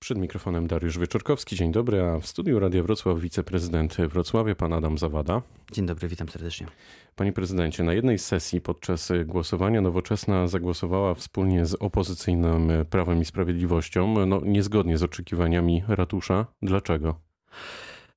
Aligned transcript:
Przed 0.00 0.18
mikrofonem 0.18 0.66
Dariusz 0.66 0.98
Wieczorkowski. 0.98 1.56
Dzień 1.56 1.72
dobry, 1.72 2.02
a 2.02 2.20
w 2.20 2.26
studiu 2.26 2.58
Radia 2.58 2.82
Wrocław 2.82 3.20
wiceprezydent 3.20 3.96
Wrocławia, 3.96 4.54
pan 4.54 4.72
Adam 4.72 4.98
Zawada. 4.98 5.42
Dzień 5.72 5.86
dobry, 5.86 6.08
witam 6.08 6.28
serdecznie. 6.28 6.66
Panie 7.16 7.32
prezydencie, 7.32 7.82
na 7.82 7.92
jednej 7.92 8.18
sesji 8.18 8.60
podczas 8.60 9.12
głosowania 9.26 9.80
Nowoczesna 9.80 10.46
zagłosowała 10.48 11.14
wspólnie 11.14 11.66
z 11.66 11.74
opozycyjnym 11.74 12.72
Prawem 12.90 13.20
i 13.20 13.24
Sprawiedliwością, 13.24 14.26
no, 14.26 14.40
niezgodnie 14.44 14.98
z 14.98 15.02
oczekiwaniami 15.02 15.84
ratusza. 15.88 16.46
Dlaczego? 16.62 17.20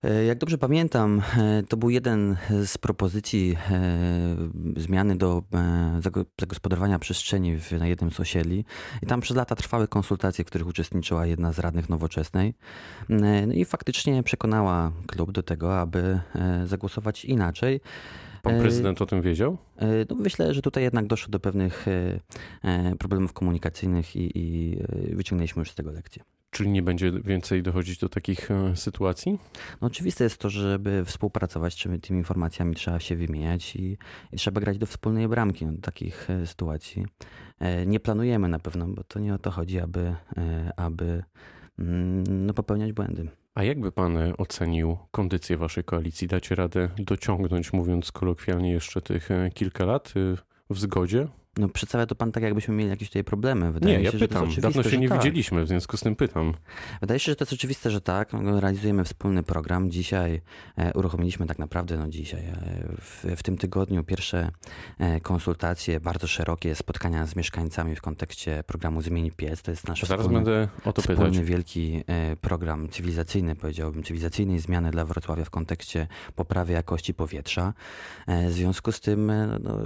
E, 0.03 0.25
jak 0.25 0.37
dobrze 0.37 0.57
pamiętam, 0.57 1.21
e, 1.37 1.63
to 1.63 1.77
był 1.77 1.89
jeden 1.89 2.37
z 2.65 2.77
propozycji 2.77 3.57
e, 3.71 4.81
zmiany 4.81 5.15
do 5.15 5.43
zagospodarowania 6.39 6.99
przestrzeni 6.99 7.57
na 7.79 7.87
jednym 7.87 8.11
z 8.11 8.19
osiedli. 8.19 8.65
I 9.01 9.05
tam 9.05 9.21
przez 9.21 9.37
lata 9.37 9.55
trwały 9.55 9.87
konsultacje, 9.87 10.45
w 10.45 10.47
których 10.47 10.67
uczestniczyła 10.67 11.25
jedna 11.25 11.51
z 11.51 11.59
radnych 11.59 11.89
nowoczesnej. 11.89 12.53
No 13.09 13.53
I 13.53 13.65
faktycznie 13.65 14.23
przekonała 14.23 14.91
klub 15.07 15.31
do 15.31 15.43
tego, 15.43 15.79
aby 15.79 16.19
zagłosować 16.65 17.25
inaczej. 17.25 17.81
Pan 18.43 18.59
prezydent 18.59 19.01
o 19.01 19.05
tym 19.05 19.21
wiedział? 19.21 19.57
No 20.09 20.15
myślę, 20.15 20.53
że 20.53 20.61
tutaj 20.61 20.83
jednak 20.83 21.07
doszło 21.07 21.31
do 21.31 21.39
pewnych 21.39 21.85
problemów 22.99 23.33
komunikacyjnych 23.33 24.15
i, 24.15 24.31
i 24.35 24.77
wyciągnęliśmy 25.15 25.59
już 25.59 25.71
z 25.71 25.75
tego 25.75 25.91
lekcję. 25.91 26.23
Czyli 26.51 26.69
nie 26.69 26.81
będzie 26.81 27.11
więcej 27.11 27.63
dochodzić 27.63 27.97
do 27.97 28.09
takich 28.09 28.51
e, 28.51 28.75
sytuacji? 28.75 29.39
No 29.81 29.87
oczywiste 29.87 30.23
jest 30.23 30.37
to, 30.37 30.49
że 30.49 30.61
żeby 30.71 31.05
współpracować, 31.05 31.75
czy 31.75 31.99
tymi 31.99 32.19
informacjami 32.19 32.75
trzeba 32.75 32.99
się 32.99 33.15
wymieniać 33.15 33.75
i, 33.75 33.97
i 34.31 34.37
trzeba 34.37 34.61
grać 34.61 34.77
do 34.77 34.85
wspólnej 34.85 35.27
bramki 35.27 35.65
do 35.65 35.81
takich 35.81 36.29
e, 36.29 36.47
sytuacji. 36.47 37.05
E, 37.59 37.85
nie 37.85 37.99
planujemy 37.99 38.47
na 38.47 38.59
pewno, 38.59 38.87
bo 38.87 39.03
to 39.03 39.19
nie 39.19 39.33
o 39.33 39.37
to 39.37 39.51
chodzi, 39.51 39.79
aby, 39.79 40.15
aby 40.75 41.23
mm, 41.79 42.45
no, 42.45 42.53
popełniać 42.53 42.93
błędy. 42.93 43.27
A 43.55 43.63
jakby 43.63 43.91
pan 43.91 44.17
ocenił 44.37 44.97
kondycję 45.11 45.57
waszej 45.57 45.83
koalicji? 45.83 46.27
Dacie 46.27 46.55
radę 46.55 46.89
dociągnąć, 46.97 47.73
mówiąc 47.73 48.11
kolokwialnie, 48.11 48.71
jeszcze 48.71 49.01
tych 49.01 49.29
kilka 49.53 49.85
lat 49.85 50.13
w 50.69 50.79
zgodzie? 50.79 51.27
No 51.57 51.69
przedstawia 51.69 52.05
to 52.05 52.15
pan 52.15 52.31
tak, 52.31 52.43
jakbyśmy 52.43 52.73
mieli 52.73 52.89
jakieś 52.89 53.09
tutaj 53.09 53.23
problemy. 53.23 53.71
Wydaje 53.71 53.97
nie, 53.97 54.03
ja 54.03 54.11
się, 54.11 54.19
pytam. 54.19 54.49
Dawno 54.57 54.83
się 54.83 54.97
nie 54.97 55.09
tak. 55.09 55.17
widzieliśmy, 55.17 55.63
w 55.63 55.67
związku 55.67 55.97
z 55.97 56.01
tym 56.01 56.15
pytam. 56.15 56.53
Wydaje 57.01 57.19
się, 57.19 57.31
że 57.31 57.35
to 57.35 57.43
jest 57.43 57.53
oczywiste, 57.53 57.91
że 57.91 58.01
tak. 58.01 58.33
Realizujemy 58.33 59.03
wspólny 59.03 59.43
program. 59.43 59.91
Dzisiaj 59.91 60.41
e, 60.77 60.93
uruchomiliśmy 60.93 61.47
tak 61.47 61.59
naprawdę, 61.59 61.97
no 61.97 62.07
dzisiaj, 62.07 62.39
e, 62.39 62.55
w, 63.01 63.25
w, 63.37 63.43
tym 63.43 63.57
tygodniu 63.57 64.03
pierwsze 64.03 64.51
e, 64.99 65.19
konsultacje, 65.19 65.99
bardzo 65.99 66.27
szerokie 66.27 66.75
spotkania 66.75 67.25
z 67.25 67.35
mieszkańcami 67.35 67.95
w 67.95 68.01
kontekście 68.01 68.63
programu 68.67 69.01
Zmień 69.01 69.31
Piec. 69.31 69.61
To 69.61 69.71
jest 69.71 69.87
nasz 69.87 70.01
Zaraz 70.01 70.25
wspólny, 70.25 70.45
będę 70.45 70.67
o 70.85 70.93
to 70.93 71.01
wspólny 71.01 71.31
pytać. 71.31 71.45
wielki 71.45 72.03
program 72.41 72.89
cywilizacyjny, 72.89 73.55
powiedziałbym, 73.55 74.03
cywilizacyjnej 74.03 74.59
zmiany 74.59 74.91
dla 74.91 75.05
Wrocławia 75.05 75.45
w 75.45 75.49
kontekście 75.49 76.07
poprawy 76.35 76.73
jakości 76.73 77.13
powietrza. 77.13 77.73
W 78.27 78.51
związku 78.51 78.91
z 78.91 78.99
tym 78.99 79.31
no, 79.63 79.77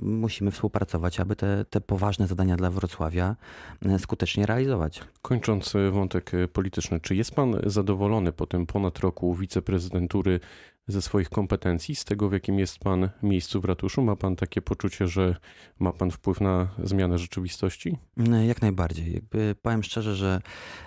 musimy 0.00 0.50
współpracować 0.50 1.05
aby 1.20 1.36
te, 1.36 1.64
te 1.70 1.80
poważne 1.80 2.26
zadania 2.26 2.56
dla 2.56 2.70
Wrocławia 2.70 3.36
e, 3.84 3.98
skutecznie 3.98 4.46
realizować. 4.46 5.00
Kończąc 5.22 5.74
e, 5.74 5.90
wątek 5.90 6.34
e, 6.34 6.48
polityczny, 6.48 7.00
czy 7.00 7.14
jest 7.14 7.34
pan 7.34 7.56
zadowolony 7.66 8.32
po 8.32 8.46
tym 8.46 8.66
ponad 8.66 8.98
roku 8.98 9.34
wiceprezydentury 9.34 10.40
ze 10.88 11.02
swoich 11.02 11.28
kompetencji, 11.28 11.96
z 11.96 12.04
tego 12.04 12.28
w 12.28 12.32
jakim 12.32 12.58
jest 12.58 12.78
pan 12.78 13.08
miejscu 13.22 13.60
w 13.60 13.64
ratuszu? 13.64 14.02
Ma 14.02 14.16
pan 14.16 14.36
takie 14.36 14.62
poczucie, 14.62 15.08
że 15.08 15.36
ma 15.78 15.92
pan 15.92 16.10
wpływ 16.10 16.40
na 16.40 16.68
zmianę 16.84 17.18
rzeczywistości? 17.18 17.98
Mm, 18.16 18.46
jak 18.46 18.62
najbardziej. 18.62 19.12
Jakby 19.12 19.54
powiem 19.62 19.82
szczerze, 19.82 20.16
że 20.16 20.40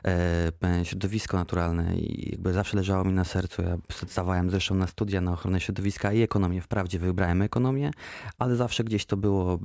e, 0.05 0.85
środowisko 0.85 1.37
naturalne 1.37 1.97
i 1.97 2.31
jakby 2.31 2.53
zawsze 2.53 2.77
leżało 2.77 3.03
mi 3.03 3.13
na 3.13 3.23
sercu. 3.23 3.61
Ja 3.61 3.77
zdawałem 4.07 4.49
zresztą 4.49 4.75
na 4.75 4.87
studia 4.87 5.21
na 5.21 5.33
ochronę 5.33 5.59
środowiska 5.59 6.13
i 6.13 6.21
ekonomię. 6.21 6.61
Wprawdzie 6.61 6.99
wybrałem 6.99 7.41
ekonomię, 7.41 7.91
ale 8.37 8.55
zawsze 8.55 8.83
gdzieś 8.83 9.05
to 9.05 9.17
było 9.17 9.59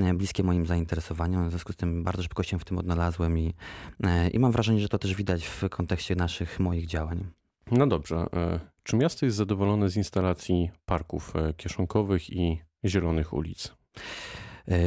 e, 0.00 0.14
bliskie 0.14 0.42
moim 0.42 0.66
zainteresowaniom. 0.66 1.48
W 1.48 1.50
związku 1.50 1.72
z 1.72 1.76
tym 1.76 2.04
bardzo 2.04 2.22
szybko 2.22 2.42
się 2.42 2.58
w 2.58 2.64
tym 2.64 2.78
odnalazłem 2.78 3.38
i, 3.38 3.54
e, 4.04 4.28
i 4.28 4.38
mam 4.38 4.52
wrażenie, 4.52 4.80
że 4.80 4.88
to 4.88 4.98
też 4.98 5.14
widać 5.14 5.46
w 5.46 5.68
kontekście 5.68 6.14
naszych 6.14 6.60
moich 6.60 6.86
działań. 6.86 7.45
No 7.70 7.86
dobrze. 7.86 8.16
E, 8.16 8.60
czy 8.82 8.96
miasto 8.96 9.26
jest 9.26 9.36
zadowolone 9.36 9.88
z 9.88 9.96
instalacji 9.96 10.70
parków 10.84 11.36
e, 11.36 11.54
kieszonkowych 11.54 12.30
i 12.30 12.62
zielonych 12.84 13.32
ulic? 13.32 13.74
E, 14.68 14.78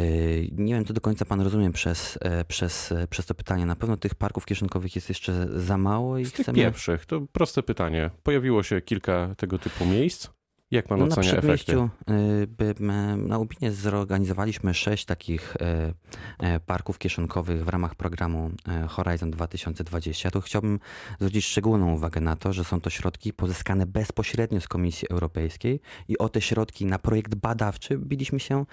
nie 0.52 0.74
wiem, 0.74 0.86
co 0.86 0.94
do 0.94 1.02
końca 1.02 1.26
pan 1.26 1.42
rozumie 1.42 1.72
przez, 1.72 2.20
przez, 2.48 2.94
przez 3.10 3.26
to 3.26 3.36
pytanie. 3.36 3.66
Na 3.66 3.76
pewno 3.76 3.98
tych 3.98 4.16
parków 4.16 4.46
kieszonkowych 4.46 4.96
jest 4.96 5.10
jeszcze 5.10 5.48
za 5.62 5.78
mało. 5.78 6.18
I 6.18 6.26
z 6.26 6.30
chcemy... 6.30 6.46
tych 6.46 6.56
pierwszych, 6.56 7.06
to 7.06 7.22
proste 7.32 7.64
pytanie. 7.64 8.10
Pojawiło 8.24 8.64
się 8.64 8.82
kilka 8.82 9.36
tego 9.38 9.60
typu 9.60 9.86
miejsc. 9.86 10.30
Jak 10.72 10.88
pan 10.88 11.00
no 11.00 11.06
ocenia 11.06 11.32
na 11.32 11.38
efekty? 11.38 11.74
Y, 11.74 13.18
na 13.18 13.38
Łubinie 13.38 13.72
zorganizowaliśmy 13.72 14.74
sześć 14.74 15.06
takich 15.06 15.56
y, 15.56 16.46
y, 16.46 16.60
parków 16.60 16.98
kieszonkowych 16.98 17.66
w 17.66 17.70
ramach 17.70 17.96
programu 17.96 18.52
Horizon 18.88 19.32
2020. 19.32 20.32
Tu 20.32 20.42
chciałbym 20.42 20.80
zwrócić 21.20 21.46
szczególną 21.46 21.94
uwagę 21.94 22.22
na 22.22 22.36
to, 22.36 22.54
że 22.54 22.64
są 22.64 22.82
to 22.82 22.90
środki 22.90 23.34
pozyskane 23.34 23.86
bezpośrednio 23.86 24.62
z 24.62 24.68
Komisji 24.68 25.08
Europejskiej 25.10 25.82
i 26.08 26.18
o 26.18 26.30
te 26.30 26.42
środki 26.42 26.86
na 26.86 27.00
projekt 27.00 27.36
badawczy 27.36 27.98
biliśmy 27.98 28.40
się 28.40 28.66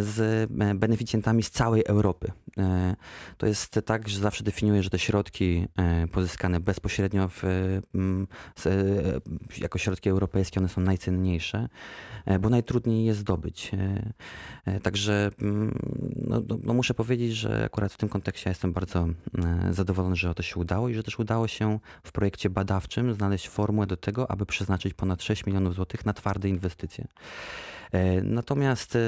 z 0.00 0.50
beneficjentami 0.74 1.42
z 1.42 1.50
całej 1.50 1.84
Europy. 1.86 2.32
To 3.38 3.46
jest 3.46 3.80
tak, 3.84 4.08
że 4.08 4.18
zawsze 4.18 4.44
definiuję, 4.44 4.82
że 4.82 4.90
te 4.90 4.98
środki 4.98 5.66
pozyskane 6.12 6.60
bezpośrednio 6.60 7.28
w, 7.28 7.42
jako 9.58 9.78
środki 9.78 10.08
europejskie, 10.08 10.60
one 10.60 10.68
są 10.68 10.80
najcenniejsze 10.80 11.68
e, 12.26 12.38
bo 12.38 12.48
najtrudniej 12.48 13.04
je 13.04 13.14
zdobyć. 13.14 13.70
E, 13.74 14.12
e, 14.64 14.80
także 14.80 15.30
mm, 15.40 15.78
no, 16.16 16.42
no, 16.48 16.58
no, 16.62 16.74
muszę 16.74 16.94
powiedzieć, 16.94 17.32
że 17.32 17.64
akurat 17.64 17.92
w 17.92 17.96
tym 17.96 18.08
kontekście 18.08 18.50
jestem 18.50 18.72
bardzo 18.72 19.08
zadowolony, 19.70 20.16
że 20.16 20.34
to 20.34 20.42
się 20.42 20.60
udało 20.60 20.88
i 20.88 20.94
że 20.94 21.02
też 21.02 21.18
udało 21.18 21.48
się 21.48 21.78
w 22.02 22.12
projekcie 22.12 22.50
badawczym 22.50 23.14
znaleźć 23.14 23.48
formułę 23.48 23.86
do 23.86 23.96
tego, 23.96 24.30
aby 24.30 24.46
przeznaczyć 24.46 24.94
ponad 24.94 25.22
6 25.22 25.46
milionów 25.46 25.74
złotych 25.74 26.06
na 26.06 26.12
twarde 26.12 26.48
inwestycje. 26.48 27.06
E, 27.94 28.22
natomiast 28.22 28.96
e, 28.96 28.98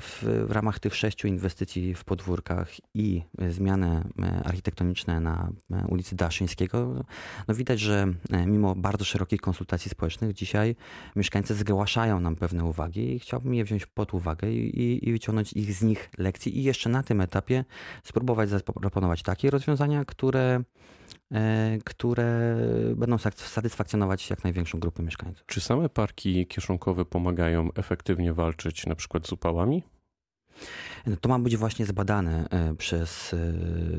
w, 0.00 0.44
w, 0.48 0.50
ramach 0.50 0.78
tych 0.78 0.96
sześciu 0.96 1.28
inwestycji 1.28 1.94
w 1.94 2.04
podwórkach 2.04 2.72
i 2.94 3.22
zmiany 3.48 4.04
e, 4.22 4.42
architektoniczne 4.44 5.20
na 5.20 5.52
ulicy 5.88 6.16
Daszyńskiego, 6.16 7.04
no 7.48 7.54
widać, 7.54 7.80
że 7.80 8.06
mimo 8.46 8.74
bardzo 8.74 9.04
szerokich 9.04 9.40
konsultacji 9.40 9.90
społecznych 9.90 10.32
dzisiaj 10.32 10.76
mieszkańcy 11.16 11.54
zgłaszają 11.54 12.20
nam 12.20 12.36
pewne 12.36 12.64
uwagi 12.64 13.14
i 13.14 13.18
chciałbym 13.18 13.54
je 13.54 13.64
wziąć 13.64 13.86
pod 13.86 14.14
uwagę 14.14 14.52
i, 14.52 15.08
i 15.08 15.12
wyciągnąć 15.12 15.52
ich 15.52 15.74
z 15.74 15.82
nich 15.82 16.10
lekcji 16.18 16.58
i 16.58 16.62
jeszcze 16.62 16.90
na 16.90 17.02
tym 17.02 17.20
etapie 17.20 17.64
spróbować 18.04 18.48
zaproponować 18.48 19.22
takie 19.22 19.50
rozwiązania, 19.50 20.04
które 20.04 20.64
E, 21.34 21.78
które 21.84 22.56
będą 22.96 23.18
satysfakcjonować 23.36 24.30
jak 24.30 24.44
największą 24.44 24.80
grupę 24.80 25.02
mieszkańców. 25.02 25.46
Czy 25.46 25.60
same 25.60 25.88
parki 25.88 26.46
kieszonkowe 26.46 27.04
pomagają 27.04 27.68
efektywnie 27.74 28.32
walczyć 28.32 28.86
na 28.86 28.94
przykład 28.94 29.26
z 29.26 29.32
upałami? 29.32 29.82
To 31.20 31.28
ma 31.28 31.38
być 31.38 31.56
właśnie 31.56 31.86
zbadane 31.86 32.48
e, 32.50 32.74
przez, 32.74 33.34
e, 33.34 33.36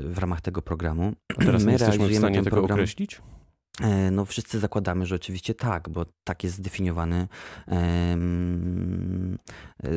w 0.04 0.18
ramach 0.18 0.42
tego 0.42 0.62
programu. 0.62 1.14
A 1.38 1.46
teraz 1.46 1.64
My 1.64 1.72
nie 1.72 1.78
jesteśmy 1.78 2.08
w 2.08 2.18
stanie 2.18 2.44
tego 2.44 2.50
program... 2.50 2.76
określić? 2.76 3.22
E, 3.82 4.12
no 4.12 4.26
wszyscy 4.26 4.60
zakładamy, 4.60 5.06
że 5.06 5.16
oczywiście 5.16 5.54
tak, 5.54 5.90
bo 5.90 6.06
tak 6.24 6.44
jest 6.44 6.56
zdefiniowane 6.56 7.28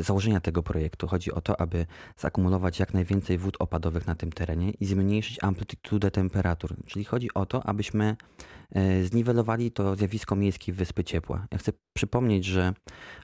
założenia 0.00 0.40
tego 0.40 0.62
projektu. 0.62 1.06
Chodzi 1.06 1.32
o 1.32 1.40
to, 1.40 1.60
aby 1.60 1.86
zakumulować 2.18 2.78
jak 2.80 2.94
najwięcej 2.94 3.38
wód 3.38 3.56
opadowych 3.58 4.06
na 4.06 4.14
tym 4.14 4.32
terenie 4.32 4.70
i 4.70 4.86
zmniejszyć 4.86 5.38
amplitudę 5.42 6.10
temperatur. 6.10 6.76
Czyli 6.86 7.04
chodzi 7.04 7.34
o 7.34 7.46
to, 7.46 7.66
abyśmy 7.66 8.16
zniwelowali 9.04 9.70
to 9.70 9.96
zjawisko 9.96 10.36
miejskiej 10.36 10.74
wyspy 10.74 11.04
ciepła. 11.04 11.46
Ja 11.50 11.58
chcę 11.58 11.72
przypomnieć, 11.96 12.44
że 12.44 12.72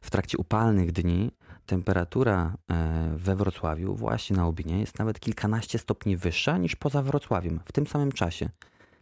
w 0.03 0.11
trakcie 0.11 0.39
upalnych 0.39 0.93
dni 0.93 1.31
temperatura 1.67 2.57
e, 2.71 3.11
we 3.17 3.37
Wrocławiu, 3.37 3.95
właśnie 3.95 4.37
na 4.37 4.47
Obinie, 4.47 4.81
jest 4.81 4.99
nawet 4.99 5.21
kilkanaście 5.21 5.79
stopni 5.79 6.17
wyższa 6.17 6.59
niż 6.59 6.77
poza 6.77 7.03
Wrocławiem 7.03 7.61
w 7.65 7.73
tym 7.73 7.87
samym 7.87 8.13
czasie. 8.13 8.49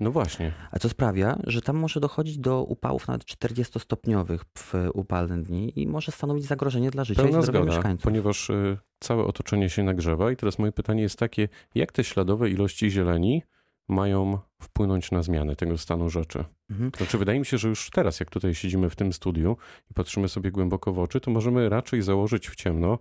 No 0.00 0.10
właśnie. 0.10 0.52
A 0.70 0.78
co 0.78 0.88
sprawia, 0.88 1.38
że 1.46 1.62
tam 1.62 1.76
może 1.76 2.00
dochodzić 2.00 2.38
do 2.38 2.62
upałów 2.62 3.08
nawet 3.08 3.24
40-stopniowych 3.24 4.38
w 4.58 4.74
upalne 4.94 5.42
dni 5.42 5.80
i 5.80 5.86
może 5.86 6.12
stanowić 6.12 6.46
zagrożenie 6.46 6.90
dla 6.90 7.04
życia 7.04 7.22
Pełna 7.22 7.38
i 7.38 7.42
zdrowia 7.42 7.60
zgoda, 7.60 7.74
mieszkańców. 7.76 8.04
Ponieważ 8.04 8.50
y, 8.50 8.78
całe 9.00 9.24
otoczenie 9.24 9.70
się 9.70 9.82
nagrzewa 9.82 10.30
i 10.30 10.36
teraz 10.36 10.58
moje 10.58 10.72
pytanie 10.72 11.02
jest 11.02 11.18
takie, 11.18 11.48
jak 11.74 11.92
te 11.92 12.04
śladowe 12.04 12.50
ilości 12.50 12.90
zieleni 12.90 13.42
mają 13.88 14.38
wpłynąć 14.62 15.10
na 15.10 15.22
zmianę 15.22 15.56
tego 15.56 15.78
stanu 15.78 16.10
rzeczy. 16.10 16.44
Mhm. 16.70 16.90
Znaczy, 16.96 17.18
wydaje 17.18 17.38
mi 17.38 17.46
się, 17.46 17.58
że 17.58 17.68
już 17.68 17.90
teraz, 17.90 18.20
jak 18.20 18.30
tutaj 18.30 18.54
siedzimy 18.54 18.90
w 18.90 18.96
tym 18.96 19.12
studiu 19.12 19.56
i 19.90 19.94
patrzymy 19.94 20.28
sobie 20.28 20.50
głęboko 20.50 20.92
w 20.92 20.98
oczy, 20.98 21.20
to 21.20 21.30
możemy 21.30 21.68
raczej 21.68 22.02
założyć 22.02 22.48
w 22.48 22.56
ciemno, 22.56 22.98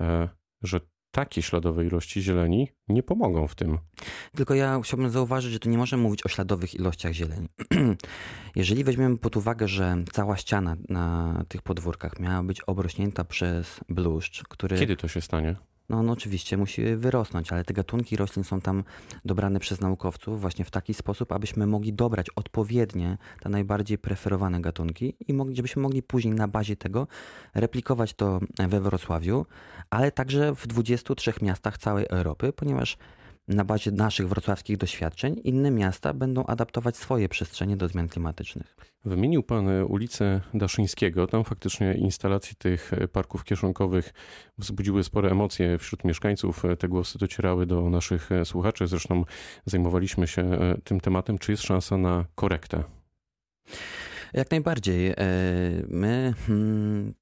e, 0.00 0.28
że 0.62 0.80
takie 1.10 1.42
śladowe 1.42 1.86
ilości 1.86 2.22
zieleni 2.22 2.68
nie 2.88 3.02
pomogą 3.02 3.48
w 3.48 3.54
tym. 3.54 3.78
Tylko 4.36 4.54
ja 4.54 4.80
chciałbym 4.84 5.10
zauważyć, 5.10 5.52
że 5.52 5.58
tu 5.58 5.70
nie 5.70 5.78
możemy 5.78 6.02
mówić 6.02 6.26
o 6.26 6.28
śladowych 6.28 6.74
ilościach 6.74 7.12
zieleni. 7.12 7.48
Jeżeli 8.56 8.84
weźmiemy 8.84 9.18
pod 9.18 9.36
uwagę, 9.36 9.68
że 9.68 9.96
cała 10.12 10.36
ściana 10.36 10.76
na 10.88 11.44
tych 11.48 11.62
podwórkach 11.62 12.20
miała 12.20 12.42
być 12.42 12.60
obrośnięta 12.60 13.24
przez 13.24 13.80
bluszcz, 13.88 14.42
który... 14.42 14.78
Kiedy 14.78 14.96
to 14.96 15.08
się 15.08 15.20
stanie? 15.20 15.56
No, 15.90 16.02
no 16.02 16.12
oczywiście 16.12 16.56
musi 16.56 16.96
wyrosnąć, 16.96 17.52
ale 17.52 17.64
te 17.64 17.74
gatunki 17.74 18.16
roślin 18.16 18.44
są 18.44 18.60
tam 18.60 18.84
dobrane 19.24 19.60
przez 19.60 19.80
naukowców 19.80 20.40
właśnie 20.40 20.64
w 20.64 20.70
taki 20.70 20.94
sposób, 20.94 21.32
abyśmy 21.32 21.66
mogli 21.66 21.92
dobrać 21.92 22.30
odpowiednie 22.30 23.18
te 23.40 23.48
najbardziej 23.48 23.98
preferowane 23.98 24.60
gatunki 24.60 25.14
i 25.28 25.34
mogli, 25.34 25.56
żebyśmy 25.56 25.82
mogli 25.82 26.02
później 26.02 26.34
na 26.34 26.48
bazie 26.48 26.76
tego 26.76 27.06
replikować 27.54 28.14
to 28.14 28.40
we 28.68 28.80
Wrocławiu, 28.80 29.46
ale 29.90 30.12
także 30.12 30.54
w 30.54 30.66
23 30.66 31.32
miastach 31.42 31.78
całej 31.78 32.06
Europy, 32.08 32.52
ponieważ 32.52 32.96
na 33.50 33.64
bazie 33.64 33.90
naszych 33.90 34.28
wrocławskich 34.28 34.76
doświadczeń 34.76 35.40
inne 35.44 35.70
miasta 35.70 36.14
będą 36.14 36.46
adaptować 36.46 36.96
swoje 36.96 37.28
przestrzenie 37.28 37.76
do 37.76 37.88
zmian 37.88 38.08
klimatycznych. 38.08 38.76
Wymienił 39.04 39.42
Pan 39.42 39.68
ulicę 39.84 40.40
Daszyńskiego. 40.54 41.26
Tam 41.26 41.44
faktycznie 41.44 41.94
instalacje 41.94 42.54
tych 42.58 42.92
parków 43.12 43.44
kieszonkowych 43.44 44.12
wzbudziły 44.58 45.04
spore 45.04 45.30
emocje 45.30 45.78
wśród 45.78 46.04
mieszkańców. 46.04 46.62
Te 46.78 46.88
głosy 46.88 47.18
docierały 47.18 47.66
do 47.66 47.90
naszych 47.90 48.30
słuchaczy. 48.44 48.86
Zresztą 48.86 49.24
zajmowaliśmy 49.66 50.26
się 50.26 50.58
tym 50.84 51.00
tematem. 51.00 51.38
Czy 51.38 51.52
jest 51.52 51.62
szansa 51.62 51.96
na 51.96 52.24
korektę? 52.34 52.84
Jak 54.32 54.50
najbardziej. 54.50 55.10
E, 55.10 55.14
my 55.88 56.34
hmm, 56.46 57.14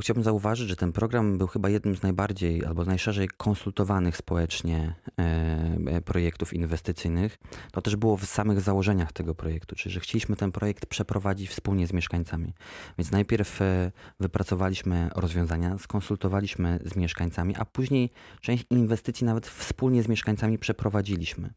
chciałbym 0.00 0.24
zauważyć, 0.24 0.68
że 0.68 0.76
ten 0.76 0.92
program 0.92 1.38
był 1.38 1.46
chyba 1.46 1.68
jednym 1.68 1.96
z 1.96 2.02
najbardziej 2.02 2.64
albo 2.64 2.84
najszerzej 2.84 3.28
konsultowanych 3.36 4.16
społecznie 4.16 4.94
e, 5.18 6.00
projektów 6.00 6.54
inwestycyjnych. 6.54 7.38
To 7.72 7.82
też 7.82 7.96
było 7.96 8.16
w 8.16 8.24
samych 8.24 8.60
założeniach 8.60 9.12
tego 9.12 9.34
projektu, 9.34 9.76
czyli 9.76 9.92
że 9.92 10.00
chcieliśmy 10.00 10.36
ten 10.36 10.52
projekt 10.52 10.86
przeprowadzić 10.86 11.50
wspólnie 11.50 11.86
z 11.86 11.92
mieszkańcami. 11.92 12.54
Więc 12.98 13.10
najpierw 13.10 13.62
e, 13.62 13.92
wypracowaliśmy 14.20 15.10
rozwiązania, 15.16 15.78
skonsultowaliśmy 15.78 16.78
z 16.84 16.96
mieszkańcami, 16.96 17.54
a 17.56 17.64
później 17.64 18.10
część 18.40 18.64
inwestycji 18.70 19.26
nawet 19.26 19.46
wspólnie 19.46 20.02
z 20.02 20.08
mieszkańcami 20.08 20.58
przeprowadziliśmy. 20.58 21.50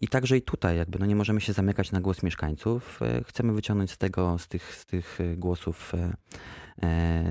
I 0.00 0.08
także 0.08 0.36
i 0.36 0.42
tutaj 0.42 0.76
jakby 0.76 0.98
no 0.98 1.06
nie 1.06 1.16
możemy 1.16 1.40
się 1.40 1.52
zamykać 1.52 1.92
na 1.92 2.00
głos 2.00 2.22
mieszkańców. 2.22 3.00
Chcemy 3.26 3.52
wyciągnąć 3.52 3.90
z 3.90 3.98
tego, 3.98 4.38
z 4.38 4.48
tych, 4.48 4.74
z 4.74 4.86
tych 4.86 5.18
głosów 5.36 5.92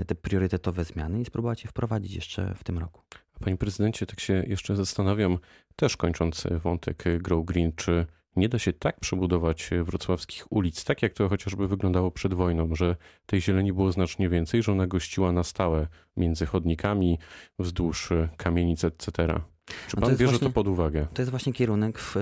te 0.07 0.15
priorytetowe 0.15 0.85
zmiany 0.85 1.21
i 1.21 1.25
spróbować 1.25 1.63
je 1.63 1.69
wprowadzić 1.69 2.15
jeszcze 2.15 2.55
w 2.55 2.63
tym 2.63 2.77
roku. 2.77 3.01
Panie 3.39 3.57
prezydencie, 3.57 4.05
tak 4.05 4.19
się 4.19 4.43
jeszcze 4.47 4.75
zastanawiam, 4.75 5.37
też 5.75 5.97
kończąc 5.97 6.47
wątek 6.63 7.03
Grow 7.19 7.45
Green, 7.45 7.71
czy 7.75 8.05
nie 8.35 8.49
da 8.49 8.59
się 8.59 8.73
tak 8.73 8.99
przebudować 8.99 9.69
wrocławskich 9.83 10.51
ulic, 10.51 10.83
tak 10.83 11.01
jak 11.01 11.13
to 11.13 11.29
chociażby 11.29 11.67
wyglądało 11.67 12.11
przed 12.11 12.33
wojną, 12.33 12.75
że 12.75 12.95
tej 13.25 13.41
zieleni 13.41 13.73
było 13.73 13.91
znacznie 13.91 14.29
więcej, 14.29 14.63
że 14.63 14.71
ona 14.71 14.87
gościła 14.87 15.31
na 15.31 15.43
stałe 15.43 15.87
między 16.17 16.45
chodnikami, 16.45 17.19
wzdłuż 17.59 18.09
kamienic, 18.37 18.83
etc. 18.83 19.41
Czy 19.87 19.95
no 19.95 20.01
pan 20.01 20.11
bierze 20.11 20.25
właśnie, 20.25 20.47
to 20.47 20.53
pod 20.53 20.67
uwagę? 20.67 21.07
To 21.13 21.21
jest 21.21 21.31
właśnie 21.31 21.53
kierunek, 21.53 21.99
w 21.99 22.15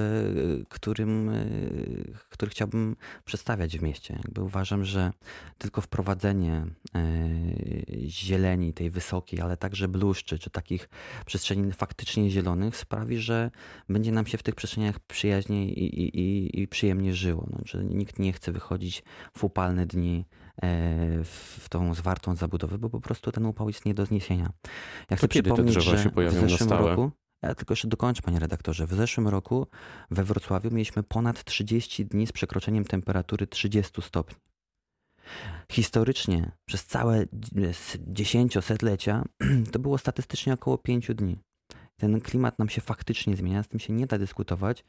którym, 0.69 1.31
który 2.29 2.51
chciałbym 2.51 2.95
przedstawiać 3.25 3.77
w 3.77 3.81
mieście. 3.81 4.19
Jakby 4.23 4.41
uważam, 4.41 4.85
że 4.85 5.11
tylko 5.57 5.81
wprowadzenie 5.81 6.65
e, 6.95 7.29
zieleni, 8.07 8.73
tej 8.73 8.89
wysokiej, 8.89 9.41
ale 9.41 9.57
także 9.57 9.88
bluszczy, 9.88 10.39
czy 10.39 10.49
takich 10.49 10.89
przestrzeni 11.25 11.71
faktycznie 11.71 12.29
zielonych 12.29 12.77
sprawi, 12.77 13.17
że 13.17 13.51
będzie 13.89 14.11
nam 14.11 14.25
się 14.25 14.38
w 14.38 14.44
tych 14.44 14.55
przestrzeniach 14.55 14.99
przyjaźniej 14.99 15.79
i, 15.79 16.01
i, 16.01 16.19
i, 16.19 16.61
i 16.61 16.67
przyjemnie 16.67 17.13
żyło. 17.13 17.47
No, 17.51 17.59
że 17.65 17.83
nikt 17.83 18.19
nie 18.19 18.33
chce 18.33 18.51
wychodzić 18.51 19.03
w 19.38 19.44
upalne 19.44 19.85
dni 19.85 20.25
e, 20.61 21.23
w 21.23 21.69
tą 21.69 21.94
zwartą 21.94 22.35
zabudowę, 22.35 22.77
bo 22.77 22.89
po 22.89 23.01
prostu 23.01 23.31
ten 23.31 23.45
upał 23.45 23.67
jest 23.67 23.85
nie 23.85 23.94
do 23.94 24.05
zniesienia. 24.05 24.49
Ja 25.09 25.17
chcę 25.17 25.27
to 25.27 25.33
się 25.97 26.09
pojawią 26.09 26.45
w 26.45 26.49
zeszłym 26.49 26.69
na 26.69 26.75
stałe? 26.75 26.89
roku 26.89 27.11
tylko 27.42 27.72
jeszcze 27.72 27.88
dokończę, 27.88 28.22
panie 28.22 28.39
redaktorze. 28.39 28.88
W 28.88 28.94
zeszłym 28.94 29.28
roku 29.28 29.68
we 30.12 30.24
Wrocławiu 30.24 30.72
mieliśmy 30.72 31.04
ponad 31.04 31.44
30 31.44 32.06
dni 32.06 32.28
z 32.28 32.31
przekroczeniem 32.31 32.86
temperatury 32.86 33.48
30 33.48 34.01
stopni. 34.01 34.38
Historycznie 35.72 36.51
przez 36.66 36.86
całe 36.86 37.25
dziesięciosetlecia 38.07 39.24
to 39.72 39.80
było 39.80 39.98
statystycznie 39.98 40.54
około 40.54 40.78
5 40.78 41.07
dni. 41.16 41.38
Ten 42.00 42.22
klimat 42.22 42.60
nam 42.60 42.69
się 42.69 42.81
faktycznie 42.81 43.36
zmienia, 43.36 43.63
z 43.63 43.68
tym 43.68 43.80
się 43.80 43.94
nie 43.94 44.07
da 44.07 44.18
dyskutować, 44.18 44.86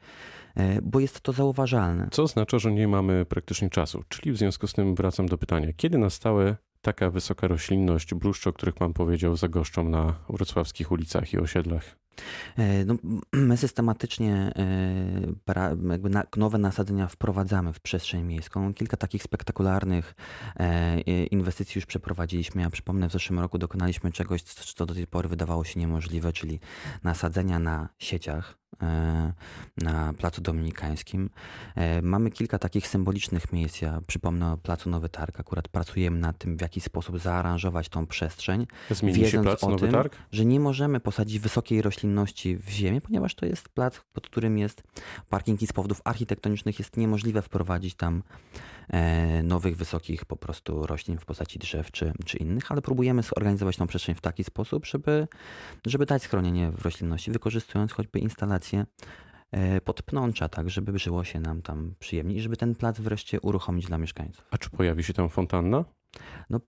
e, 0.55 0.81
bo 0.81 0.99
jest 0.99 1.21
to 1.21 1.33
zauważalne. 1.33 2.07
Co 2.11 2.23
oznacza, 2.23 2.59
że 2.59 2.71
nie 2.71 2.87
mamy 2.87 3.25
praktycznie 3.25 3.69
czasu. 3.69 4.03
Czyli 4.09 4.31
w 4.31 4.37
związku 4.37 4.67
z 4.67 4.73
tym 4.73 4.95
wracam 4.95 5.25
do 5.25 5.37
pytania, 5.37 5.73
kiedy 5.73 5.97
na 5.97 6.09
stałe 6.09 6.57
taka 6.81 7.09
wysoka 7.09 7.47
roślinność, 7.47 8.13
bluszcze, 8.13 8.49
o 8.49 8.53
których 8.53 8.75
pan 8.75 8.93
powiedział, 8.93 9.37
zagoszczą 9.37 9.89
na 9.89 10.13
wrocławskich 10.29 10.91
ulicach 10.91 11.33
i 11.33 11.37
osiedlach? 11.37 11.99
E, 12.57 12.85
no, 12.85 12.95
my 13.33 13.57
systematycznie 13.57 14.53
e, 14.55 16.29
nowe 16.37 16.57
nasadzenia 16.57 17.07
wprowadzamy 17.07 17.73
w 17.73 17.79
przestrzeń 17.79 18.23
miejską. 18.23 18.73
Kilka 18.73 18.97
takich 18.97 19.23
spektakularnych 19.23 20.15
e, 20.55 20.99
inwestycji 21.23 21.79
już 21.79 21.85
przeprowadziliśmy. 21.85 22.61
Ja 22.61 22.69
przypomnę, 22.69 23.09
w 23.09 23.11
zeszłym 23.11 23.39
roku 23.39 23.57
dokonaliśmy 23.57 24.11
czegoś, 24.11 24.43
co 24.43 24.85
do 24.85 24.93
tej 24.93 25.07
pory 25.07 25.29
wydawało 25.29 25.63
się 25.63 25.79
niemożliwe, 25.79 26.33
czyli 26.33 26.59
nasadzenia 27.03 27.59
na 27.59 27.89
sieciach 27.97 28.59
na 29.77 30.13
Placu 30.13 30.41
Dominikańskim. 30.41 31.29
Mamy 32.01 32.31
kilka 32.31 32.59
takich 32.59 32.87
symbolicznych 32.87 33.53
miejsc. 33.53 33.81
Ja 33.81 34.01
przypomnę 34.07 34.51
o 34.51 34.57
Placu 34.57 34.89
Nowy 34.89 35.09
Targ. 35.09 35.39
Akurat 35.39 35.67
pracujemy 35.67 36.19
nad 36.19 36.37
tym, 36.37 36.57
w 36.57 36.61
jaki 36.61 36.81
sposób 36.81 37.19
zaaranżować 37.19 37.89
tą 37.89 38.07
przestrzeń. 38.07 38.67
Zmieni 38.89 39.19
wiedząc 39.19 39.31
się 39.31 39.41
Plac 39.41 39.63
o 39.63 39.69
Nowy 39.69 39.81
tym, 39.81 39.91
Targ? 39.91 40.15
że 40.31 40.45
nie 40.45 40.59
możemy 40.59 40.99
posadzić 40.99 41.39
wysokiej 41.39 41.81
roślinności 41.81 42.57
w 42.57 42.69
ziemię, 42.69 43.01
ponieważ 43.01 43.35
to 43.35 43.45
jest 43.45 43.69
plac, 43.69 44.01
pod 44.13 44.27
którym 44.27 44.57
jest 44.57 44.83
parking 45.29 45.61
i 45.61 45.67
z 45.67 45.73
powodów 45.73 46.01
architektonicznych 46.03 46.79
jest 46.79 46.97
niemożliwe 46.97 47.41
wprowadzić 47.41 47.95
tam 47.95 48.23
E, 48.89 49.43
nowych, 49.43 49.77
wysokich 49.77 50.25
po 50.25 50.35
prostu 50.35 50.87
roślin 50.87 51.17
w 51.17 51.25
postaci 51.25 51.59
drzew 51.59 51.91
czy, 51.91 52.13
czy 52.25 52.37
innych, 52.37 52.71
ale 52.71 52.81
próbujemy 52.81 53.23
zorganizować 53.23 53.77
tą 53.77 53.87
przestrzeń 53.87 54.15
w 54.15 54.21
taki 54.21 54.43
sposób, 54.43 54.85
żeby, 54.85 55.27
żeby 55.85 56.05
dać 56.05 56.23
schronienie 56.23 56.71
w 56.71 56.81
roślinności, 56.81 57.31
wykorzystując 57.31 57.91
choćby 57.91 58.19
instalacje 58.19 58.68
instalację 58.73 58.85
e, 59.51 59.81
podpnącza, 59.81 60.49
tak 60.49 60.69
żeby 60.69 60.99
żyło 60.99 61.23
się 61.23 61.39
nam 61.39 61.61
tam 61.61 61.95
przyjemniej 61.99 62.37
i 62.37 62.41
żeby 62.41 62.57
ten 62.57 62.75
plac 62.75 62.99
wreszcie 62.99 63.41
uruchomić 63.41 63.85
dla 63.85 63.97
mieszkańców. 63.97 64.45
A 64.51 64.57
czy 64.57 64.69
pojawi 64.69 65.03
się 65.03 65.13
tam 65.13 65.29
fontanna? 65.29 65.85
No, 66.49 66.59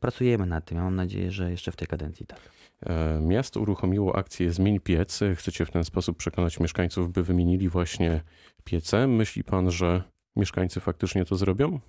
pracujemy 0.00 0.46
nad 0.46 0.64
tym. 0.64 0.78
Ja 0.78 0.84
mam 0.84 0.96
nadzieję, 0.96 1.30
że 1.30 1.50
jeszcze 1.50 1.72
w 1.72 1.76
tej 1.76 1.88
kadencji 1.88 2.26
tak. 2.26 2.40
E, 2.86 3.20
miasto 3.20 3.60
uruchomiło 3.60 4.16
akcję 4.16 4.52
Zmień 4.52 4.80
piec. 4.80 5.20
Chcecie 5.36 5.66
w 5.66 5.70
ten 5.70 5.84
sposób 5.84 6.16
przekonać 6.16 6.60
mieszkańców, 6.60 7.12
by 7.12 7.22
wymienili 7.22 7.68
właśnie 7.68 8.22
piece. 8.64 9.06
Myśli 9.06 9.44
pan, 9.44 9.70
że 9.70 10.02
mieszkańcy 10.36 10.80
faktycznie 10.80 11.24
to 11.24 11.36
zrobią? 11.36 11.80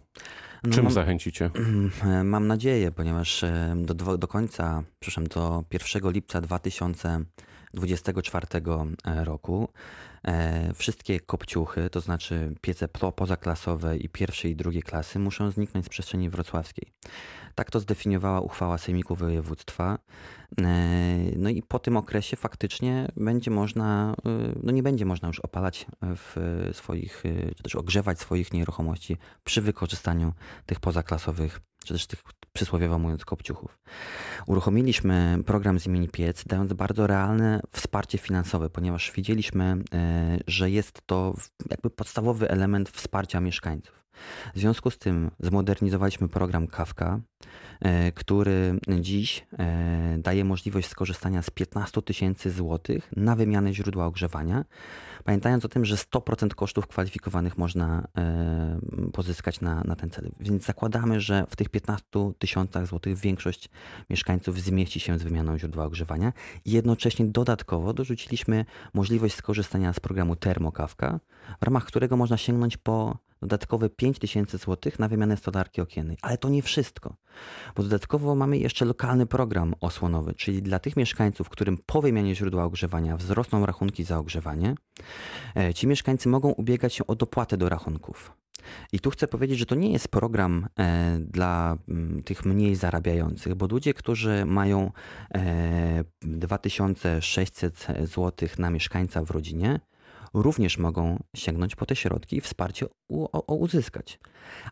No, 0.63 0.73
Czym 0.73 0.83
mam, 0.83 0.93
zachęcicie? 0.93 1.49
E, 2.03 2.23
mam 2.23 2.47
nadzieję, 2.47 2.91
ponieważ 2.91 3.45
do, 3.75 4.17
do 4.17 4.27
końca, 4.27 4.83
przepraszam, 4.99 5.27
do 5.27 5.63
1 5.71 6.11
lipca 6.11 6.41
2020 6.41 7.19
24 7.73 8.47
e, 9.05 9.23
roku. 9.23 9.69
E, 10.23 10.73
wszystkie 10.73 11.19
kopciuchy, 11.19 11.89
to 11.89 12.01
znaczy 12.01 12.55
piece 12.61 12.87
pozaklasowe 12.87 13.97
i 13.97 14.09
pierwszej 14.09 14.51
i 14.51 14.55
drugiej 14.55 14.83
klasy 14.83 15.19
muszą 15.19 15.51
zniknąć 15.51 15.85
z 15.85 15.89
przestrzeni 15.89 16.29
wrocławskiej. 16.29 16.87
Tak 17.55 17.71
to 17.71 17.79
zdefiniowała 17.79 18.41
uchwała 18.41 18.77
Sejmiku 18.77 19.15
Województwa. 19.15 19.99
E, 20.61 20.65
no 21.35 21.49
i 21.49 21.61
po 21.61 21.79
tym 21.79 21.97
okresie 21.97 22.37
faktycznie 22.37 23.07
będzie 23.17 23.51
można, 23.51 24.15
no 24.63 24.71
nie 24.71 24.83
będzie 24.83 25.05
można 25.05 25.27
już 25.27 25.39
opalać 25.39 25.85
w 26.01 26.69
swoich, 26.73 27.23
czy 27.55 27.63
też 27.63 27.75
ogrzewać 27.75 28.19
swoich 28.19 28.53
nieruchomości 28.53 29.17
przy 29.43 29.61
wykorzystaniu 29.61 30.33
tych 30.65 30.79
pozaklasowych, 30.79 31.59
czy 31.85 31.93
też 31.93 32.07
tych 32.07 32.23
przysłowiowo 32.53 32.99
mówiąc 32.99 33.25
kopciuchów. 33.25 33.79
Uruchomiliśmy 34.47 35.37
program 35.45 35.79
z 35.79 35.87
imieni 35.87 36.09
Piec, 36.09 36.43
dając 36.45 36.73
bardzo 36.73 37.07
realne 37.07 37.61
wsparcie 37.71 38.17
finansowe, 38.17 38.69
ponieważ 38.69 39.11
widzieliśmy, 39.11 39.77
że 40.47 40.69
jest 40.69 41.01
to 41.05 41.35
jakby 41.69 41.89
podstawowy 41.89 42.49
element 42.49 42.89
wsparcia 42.89 43.39
mieszkańców. 43.39 44.02
W 44.55 44.59
związku 44.59 44.91
z 44.91 44.97
tym 44.97 45.31
zmodernizowaliśmy 45.39 46.27
program 46.27 46.67
Kawka, 46.67 47.19
e, 47.81 48.11
który 48.11 48.79
dziś 48.99 49.45
e, 49.59 50.17
daje 50.19 50.45
możliwość 50.45 50.89
skorzystania 50.89 51.41
z 51.41 51.49
15 51.49 52.01
tysięcy 52.01 52.51
złotych 52.51 53.11
na 53.15 53.35
wymianę 53.35 53.73
źródła 53.73 54.05
ogrzewania. 54.05 54.65
Pamiętając 55.23 55.65
o 55.65 55.69
tym, 55.69 55.85
że 55.85 55.95
100% 55.95 56.53
kosztów 56.53 56.87
kwalifikowanych 56.87 57.57
można 57.57 58.07
e, 58.17 58.79
pozyskać 59.13 59.61
na, 59.61 59.81
na 59.85 59.95
ten 59.95 60.09
cel. 60.09 60.31
Więc 60.39 60.65
zakładamy, 60.65 61.21
że 61.21 61.45
w 61.49 61.55
tych 61.55 61.69
15 61.69 62.05
tysiącach 62.39 62.87
złotych 62.87 63.17
większość 63.17 63.69
mieszkańców 64.09 64.61
zmieści 64.61 64.99
się 64.99 65.19
z 65.19 65.23
wymianą 65.23 65.57
źródła 65.57 65.85
ogrzewania. 65.85 66.33
Jednocześnie 66.65 67.25
dodatkowo 67.25 67.93
dorzuciliśmy 67.93 68.65
możliwość 68.93 69.35
skorzystania 69.35 69.93
z 69.93 69.99
programu 69.99 70.35
Termokawka, 70.35 71.19
w 71.61 71.63
ramach 71.63 71.85
którego 71.85 72.17
można 72.17 72.37
sięgnąć 72.37 72.77
po 72.77 73.17
dodatkowe 73.43 73.89
5 73.89 74.19
tysięcy 74.19 74.57
złotych 74.57 74.99
na 74.99 75.07
wymianę 75.07 75.37
stolarki 75.37 75.81
okiennej. 75.81 76.17
Ale 76.21 76.37
to 76.37 76.49
nie 76.49 76.61
wszystko, 76.61 77.15
bo 77.75 77.83
dodatkowo 77.83 78.35
mamy 78.35 78.57
jeszcze 78.57 78.85
lokalny 78.85 79.25
program 79.25 79.75
osłonowy, 79.81 80.33
czyli 80.33 80.61
dla 80.61 80.79
tych 80.79 80.97
mieszkańców, 80.97 81.49
którym 81.49 81.77
po 81.85 82.01
wymianie 82.01 82.35
źródła 82.35 82.63
ogrzewania 82.63 83.17
wzrosną 83.17 83.65
rachunki 83.65 84.03
za 84.03 84.19
ogrzewanie, 84.19 84.75
e, 85.55 85.73
ci 85.73 85.87
mieszkańcy 85.87 86.29
mogą 86.29 86.49
ubiegać 86.49 86.93
się 86.93 87.07
o 87.07 87.15
dopłatę 87.15 87.57
do 87.57 87.69
rachunków. 87.69 88.31
I 88.91 88.99
tu 88.99 89.09
chcę 89.09 89.27
powiedzieć, 89.27 89.59
że 89.59 89.65
to 89.65 89.75
nie 89.75 89.91
jest 89.91 90.07
program 90.07 90.67
e, 90.79 91.19
dla 91.19 91.77
m, 91.89 92.21
tych 92.25 92.45
mniej 92.45 92.75
zarabiających, 92.75 93.55
bo 93.55 93.67
ludzie, 93.67 93.93
którzy 93.93 94.45
mają 94.45 94.91
e, 95.35 96.03
2600 96.21 97.87
zł 98.03 98.49
na 98.57 98.69
mieszkańca 98.69 99.23
w 99.23 99.31
rodzinie, 99.31 99.79
również 100.33 100.77
mogą 100.77 101.23
sięgnąć 101.35 101.75
po 101.75 101.85
te 101.85 101.95
środki 101.95 102.37
i 102.37 102.41
wsparcie 102.41 102.85
u, 103.07 103.27
o, 103.31 103.55
uzyskać. 103.55 104.19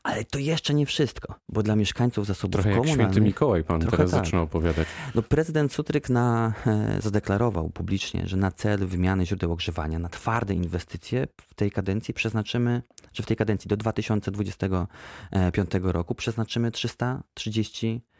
Ale 0.03 0.25
to 0.25 0.39
jeszcze 0.39 0.73
nie 0.73 0.85
wszystko, 0.85 1.35
bo 1.49 1.63
dla 1.63 1.75
mieszkańców 1.75 2.25
zasobów 2.25 2.53
Trochę 2.53 2.69
jak 2.69 2.77
komunalnych... 2.77 3.05
święty 3.05 3.21
Mikołaj 3.21 3.63
pan 3.63 3.81
Trochę 3.81 3.97
teraz 3.97 4.11
tak. 4.11 4.25
zaczyna 4.25 4.41
opowiadać. 4.41 4.87
No, 5.15 5.21
prezydent 5.21 5.73
Sutryk 5.73 6.09
na, 6.09 6.53
e, 6.67 7.01
zadeklarował 7.01 7.69
publicznie, 7.69 8.27
że 8.27 8.37
na 8.37 8.51
cel 8.51 8.87
wymiany 8.87 9.25
źródeł 9.25 9.51
ogrzewania, 9.51 9.99
na 9.99 10.09
twarde 10.09 10.53
inwestycje 10.53 11.27
w 11.47 11.53
tej 11.53 11.71
kadencji 11.71 12.13
przeznaczymy, 12.13 12.81
że 13.13 13.23
w 13.23 13.25
tej 13.25 13.37
kadencji 13.37 13.67
do 13.67 13.77
2025 13.77 15.71
roku 15.83 16.15
przeznaczymy 16.15 16.71
330 16.71 17.87
e, 17.87 18.10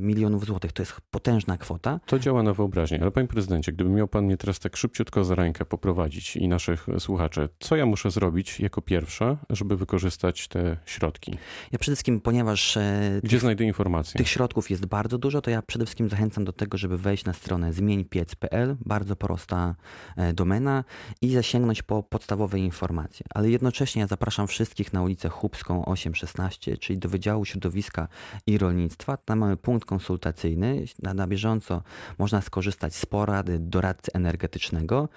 milionów 0.00 0.46
złotych. 0.46 0.72
To 0.72 0.82
jest 0.82 0.92
potężna 1.10 1.58
kwota. 1.58 2.00
To 2.06 2.18
działa 2.18 2.42
na 2.42 2.54
wyobraźnię, 2.54 2.98
ale 3.02 3.10
panie 3.10 3.28
prezydencie, 3.28 3.72
gdyby 3.72 3.90
miał 3.90 4.08
pan 4.08 4.24
mnie 4.24 4.36
teraz 4.36 4.58
tak 4.58 4.76
szybciutko 4.76 5.24
za 5.24 5.34
rękę 5.34 5.64
poprowadzić 5.64 6.36
i 6.36 6.48
naszych 6.48 6.86
słuchaczy, 6.98 7.48
co 7.60 7.76
ja 7.76 7.86
muszę 7.86 8.10
zrobić 8.10 8.60
jako 8.60 8.82
pierwsza, 8.82 9.36
żeby 9.50 9.76
wykorzystać 9.76 10.48
te 10.48 10.76
środki? 10.86 11.32
Ja 11.72 11.78
przede 11.78 11.96
wszystkim, 11.96 12.20
ponieważ 12.20 12.76
e, 12.76 13.20
Gdzie 13.22 13.30
tych, 13.30 13.40
znajdę 13.40 13.64
informacje? 13.64 14.18
tych 14.18 14.28
środków 14.28 14.70
jest 14.70 14.86
bardzo 14.86 15.18
dużo, 15.18 15.42
to 15.42 15.50
ja 15.50 15.62
przede 15.62 15.84
wszystkim 15.84 16.10
zachęcam 16.10 16.44
do 16.44 16.52
tego, 16.52 16.78
żeby 16.78 16.98
wejść 16.98 17.24
na 17.24 17.32
stronę 17.32 17.72
zmieńpiec.pl, 17.72 18.76
bardzo 18.86 19.16
prosta 19.16 19.74
e, 20.16 20.32
domena 20.32 20.84
i 21.22 21.32
zasięgnąć 21.32 21.82
po 21.82 22.02
podstawowe 22.02 22.58
informacje. 22.58 23.26
Ale 23.34 23.50
jednocześnie 23.50 24.00
ja 24.00 24.06
zapraszam 24.06 24.46
wszystkich 24.46 24.92
na 24.92 25.02
ulicę 25.02 25.28
Chubską 25.28 25.84
816, 25.84 26.76
czyli 26.76 26.98
do 26.98 27.08
Wydziału 27.08 27.44
Środowiska 27.44 28.08
i 28.46 28.58
Rolnictwa. 28.58 28.99
Tam 29.24 29.38
mamy 29.38 29.56
punkt 29.56 29.84
konsultacyjny. 29.84 30.84
Na, 31.02 31.14
na 31.14 31.26
bieżąco 31.26 31.82
można 32.18 32.40
skorzystać 32.40 32.94
z 32.94 33.06
porady 33.06 33.58
doradcy 33.58 34.10
energetycznego 34.14 35.08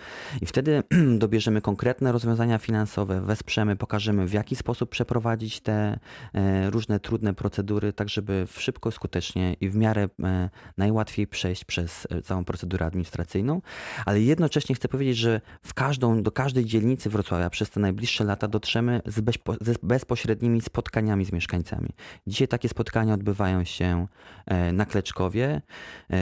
i 0.42 0.46
wtedy 0.46 0.84
dobierzemy 1.24 1.62
konkretne 1.62 2.12
rozwiązania 2.12 2.58
finansowe, 2.58 3.22
wesprzemy, 3.22 3.76
pokażemy 3.76 4.28
w 4.28 4.34
jaki 4.34 4.56
sposób 4.56 4.90
przeprowadzić 4.90 5.62
te 5.62 6.00
e, 6.34 6.70
różne 6.70 7.00
trudne 7.00 7.34
procedury, 7.34 7.94
tak 7.94 8.10
żeby 8.10 8.48
szybko, 8.58 8.92
skutecznie 8.92 9.56
i 9.62 9.70
w 9.70 9.76
miarę 9.76 10.10
e, 10.24 10.50
najłatwiej 10.78 11.28
przejść 11.28 11.66
przez 11.66 12.08
e, 12.10 12.22
całą 12.22 12.46
procedurę 12.46 12.86
administracyjną. 12.86 13.62
Ale 14.06 14.22
jednocześnie 14.22 14.76
chcę 14.76 14.88
powiedzieć, 14.88 15.18
że 15.18 15.42
w 15.64 15.74
każdą, 15.74 16.24
do 16.24 16.32
każdej 16.32 16.66
dzielnicy 16.66 17.10
Wrocławia 17.10 17.50
przez 17.50 17.70
te 17.70 17.80
najbliższe 17.80 18.24
lata 18.24 18.48
dotrzemy 18.48 19.02
z 19.06 19.78
bezpośrednimi 19.84 20.62
spotkaniami 20.62 21.26
z 21.26 21.32
mieszkańcami. 21.32 21.90
Dzisiaj 22.28 22.48
takie 22.48 22.70
spotkania 22.70 23.14
odbywają 23.14 23.64
się 23.64 23.73
e, 23.82 24.74
na 24.74 24.86
Kleczkowie. 24.86 25.62
E, 26.10 26.18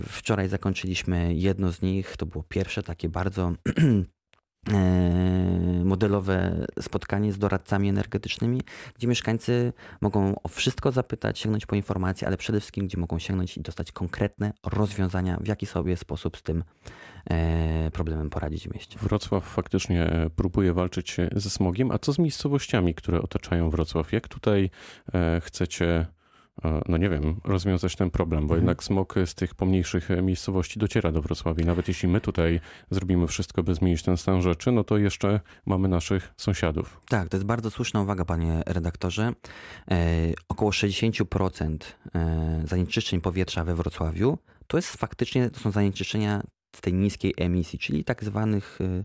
Wczoraj 0.00 0.48
zakończyliśmy 0.48 1.34
jedno 1.34 1.72
z 1.72 1.82
nich. 1.82 2.16
To 2.16 2.26
było 2.26 2.44
pierwsze 2.48 2.82
takie 2.82 3.08
bardzo 3.08 3.52
e, 4.72 5.84
modelowe 5.84 6.66
spotkanie 6.80 7.32
z 7.32 7.38
doradcami 7.38 7.88
energetycznymi, 7.88 8.60
gdzie 8.94 9.08
mieszkańcy 9.08 9.72
mogą 10.00 10.34
o 10.42 10.48
wszystko 10.48 10.92
zapytać, 10.92 11.38
sięgnąć 11.38 11.66
po 11.66 11.76
informacje, 11.76 12.26
ale 12.28 12.36
przede 12.36 12.60
wszystkim, 12.60 12.86
gdzie 12.86 12.98
mogą 12.98 13.18
sięgnąć 13.18 13.56
i 13.56 13.60
dostać 13.60 13.92
konkretne 13.92 14.52
rozwiązania, 14.64 15.38
w 15.40 15.46
jaki 15.46 15.66
sobie 15.66 15.96
sposób 15.96 16.36
z 16.36 16.42
tym 16.42 16.64
problemem 17.92 18.30
poradzić 18.30 18.68
w 18.68 18.74
mieście. 18.74 18.98
Wrocław 19.02 19.44
faktycznie 19.44 20.10
próbuje 20.36 20.72
walczyć 20.72 21.16
ze 21.36 21.50
smogiem, 21.50 21.90
a 21.90 21.98
co 21.98 22.12
z 22.12 22.18
miejscowościami, 22.18 22.94
które 22.94 23.22
otaczają 23.22 23.70
Wrocław? 23.70 24.12
Jak 24.12 24.28
tutaj 24.28 24.70
chcecie, 25.40 26.06
no 26.88 26.96
nie 26.96 27.08
wiem, 27.08 27.40
rozwiązać 27.44 27.96
ten 27.96 28.10
problem? 28.10 28.40
Bo 28.40 28.54
Mhm. 28.54 28.60
jednak 28.60 28.84
smog 28.84 29.14
z 29.26 29.34
tych 29.34 29.54
pomniejszych 29.54 30.08
miejscowości 30.22 30.78
dociera 30.78 31.12
do 31.12 31.22
Wrocławia. 31.22 31.64
Nawet 31.64 31.88
jeśli 31.88 32.08
my 32.08 32.20
tutaj 32.20 32.60
zrobimy 32.90 33.26
wszystko, 33.26 33.62
by 33.62 33.74
zmienić 33.74 34.02
ten 34.02 34.16
stan 34.16 34.42
rzeczy, 34.42 34.72
no 34.72 34.84
to 34.84 34.98
jeszcze 34.98 35.40
mamy 35.66 35.88
naszych 35.88 36.34
sąsiadów. 36.36 37.00
Tak, 37.08 37.28
to 37.28 37.36
jest 37.36 37.46
bardzo 37.46 37.70
słuszna 37.70 38.02
uwaga, 38.02 38.24
panie 38.24 38.62
redaktorze. 38.66 39.32
E, 39.90 40.32
około 40.48 40.70
60% 40.70 41.76
e, 42.14 42.62
zanieczyszczeń 42.64 43.20
powietrza 43.20 43.64
we 43.64 43.74
Wrocławiu 43.74 44.38
to 44.66 44.78
jest 44.78 44.96
faktycznie, 44.96 45.50
to 45.50 45.60
są 45.60 45.70
zanieczyszczenia 45.70 46.42
z 46.76 46.80
tej 46.80 46.94
niskiej 46.94 47.34
emisji, 47.36 47.78
czyli 47.78 48.04
tak 48.04 48.24
zwanych 48.24 48.78
e, 48.80 48.84
e, 48.84 49.04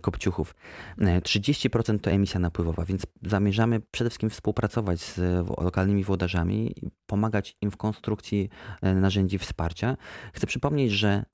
kopciuchów. 0.00 0.54
E, 0.98 1.20
30% 1.20 1.98
to 1.98 2.10
emisja 2.10 2.40
napływowa, 2.40 2.84
więc 2.84 3.02
zamierzamy 3.22 3.80
przede 3.90 4.10
wszystkim 4.10 4.30
współpracować 4.30 5.00
z 5.00 5.18
lokalnymi 5.60 6.04
włodarzami 6.04 6.74
pomagać 7.06 7.56
im 7.60 7.70
w 7.70 7.76
konstrukcji 7.76 8.48
e, 8.82 8.94
narzędzi 8.94 9.38
wsparcia. 9.38 9.96
Chcę 10.32 10.46
przypomnieć, 10.46 10.92
że 10.92 11.24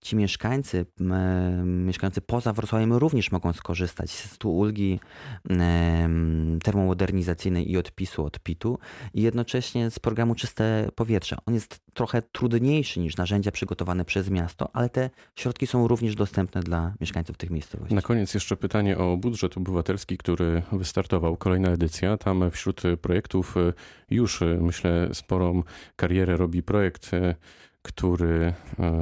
ci 0.00 0.16
mieszkańcy, 0.16 0.86
mieszkający 1.64 2.20
poza 2.20 2.52
Wrocławiem 2.52 2.92
również 2.92 3.32
mogą 3.32 3.52
skorzystać 3.52 4.10
z 4.10 4.38
tu 4.38 4.56
ulgi 4.56 5.00
termomodernizacyjnej 6.62 7.70
i 7.70 7.76
odpisu 7.76 8.24
od 8.24 8.38
PIT-u 8.38 8.78
i 9.14 9.22
jednocześnie 9.22 9.90
z 9.90 9.98
programu 9.98 10.34
Czyste 10.34 10.88
Powietrze. 10.94 11.36
On 11.46 11.54
jest 11.54 11.80
trochę 11.94 12.22
trudniejszy 12.22 13.00
niż 13.00 13.16
narzędzia 13.16 13.50
przygotowane 13.50 14.04
przez 14.04 14.30
miasto, 14.30 14.70
ale 14.72 14.88
te 14.88 15.10
środki 15.36 15.66
są 15.66 15.88
również 15.88 16.14
dostępne 16.14 16.62
dla 16.62 16.94
mieszkańców 17.00 17.36
tych 17.36 17.50
miejscowości. 17.50 17.94
Na 17.94 18.02
koniec 18.02 18.34
jeszcze 18.34 18.56
pytanie 18.56 18.98
o 18.98 19.16
budżet 19.16 19.56
obywatelski, 19.56 20.18
który 20.18 20.62
wystartował, 20.72 21.36
kolejna 21.36 21.68
edycja. 21.68 22.16
Tam 22.16 22.50
wśród 22.50 22.82
projektów 23.02 23.56
y, 23.56 23.72
już, 24.10 24.42
y, 24.42 24.58
myślę, 24.60 25.08
sporą 25.12 25.62
karierę 25.96 26.36
robi 26.36 26.62
projekt, 26.62 27.14
y, 27.14 27.34
który 27.86 28.52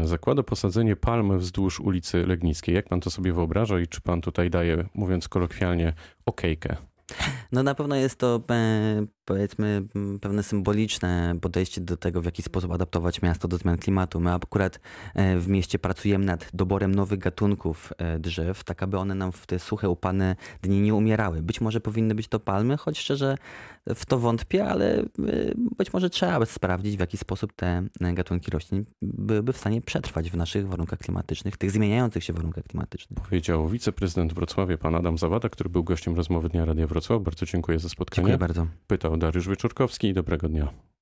y, 0.03 0.07
zakłada 0.07 0.43
posadzenie 0.43 0.97
palm 0.97 1.39
wzdłuż 1.39 1.81
ulicy 1.81 2.27
Legnickiej. 2.27 2.75
Jak 2.75 2.89
pan 2.89 3.01
to 3.01 3.11
sobie 3.11 3.33
wyobraża 3.33 3.81
i 3.81 3.87
czy 3.87 4.01
pan 4.01 4.21
tutaj 4.21 4.51
daje, 4.51 4.85
mówiąc 4.95 5.29
kolokwialnie, 5.29 5.93
okejkę? 6.27 6.77
No 7.53 7.63
na 7.63 7.75
pewno 7.75 7.97
jest 7.97 8.19
to 8.19 8.43
e, 8.51 9.07
powiedzmy 9.25 9.83
pewne 10.21 10.43
symboliczne 10.43 11.37
podejście 11.41 11.81
do 11.81 11.97
tego, 11.97 12.23
w 12.23 12.25
jaki 12.25 12.43
sposób 12.43 12.73
adaptować 12.73 13.23
miasto 13.23 13.49
do 13.49 13.57
zmian 13.57 13.79
klimatu. 13.79 14.21
My 14.21 14.33
akurat 14.33 14.81
e, 15.15 15.39
w 15.39 15.49
mieście 15.49 15.79
pracujemy 15.79 16.25
nad 16.25 16.49
doborem 16.55 16.95
nowych 16.95 17.19
gatunków 17.19 17.93
e, 17.99 18.19
drzew, 18.19 18.65
tak 18.65 18.83
aby 18.83 18.99
one 18.99 19.15
nam 19.15 19.33
w 19.33 19.47
te 19.47 19.59
suche, 19.59 19.89
upalne 19.89 20.37
dni 20.63 20.81
nie 20.81 20.95
umierały. 20.95 21.43
Być 21.43 21.61
może 21.61 21.81
powinny 21.81 22.15
być 22.15 22.29
to 22.29 22.41
palmy, 22.41 22.77
choć 22.77 22.99
szczerze 22.99 23.37
w 23.95 24.07
to 24.07 24.19
wątpię, 24.19 24.67
ale 24.67 25.03
być 25.79 25.93
może 25.93 26.11
trzeba 26.11 26.47
sprawdzić, 26.47 26.97
w 26.97 27.01
jaki 27.01 27.17
sposób 27.17 27.53
te 27.53 27.83
gatunki 28.01 28.51
roślin 28.51 28.85
byłyby 29.03 29.53
w 29.53 29.57
stanie 29.57 29.83
przetrwać 29.83 30.31
w 30.31 30.37
naszych 30.37 30.69
warunkach 30.69 30.99
klimatycznych, 30.99 31.57
tych 31.57 31.71
zmieniających 31.71 32.25
się 32.25 32.33
warunkach 32.33 32.65
klimatycznych. 32.65 33.21
Powiedział 33.21 33.69
wiceprezydent 33.69 34.33
Wrocławia, 34.33 34.79
pan 34.79 34.95
Adam 34.95 35.19
Zawada, 35.19 35.49
który 35.49 35.71
był 35.71 35.85
gościem 35.85 36.17
rozmowy 36.17 36.49
Dnia 36.49 36.65
Radia 36.65 36.87
Wrocław. 36.95 37.23
Bardzo 37.23 37.47
dziękuję 37.47 37.79
za 37.79 37.89
spotkanie. 37.89 38.27
Dziękuję 38.29 38.39
bardzo. 38.39 38.67
Pytał 38.87 39.17
Dariusz 39.17 39.49
Wieczorkowski. 39.49 40.15
Dobrego 40.15 40.49
dnia. 40.49 40.94